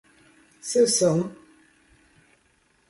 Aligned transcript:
seção 0.71 1.21